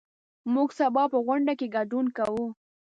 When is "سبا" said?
0.79-1.03